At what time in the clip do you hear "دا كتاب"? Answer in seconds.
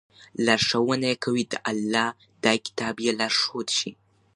2.43-2.95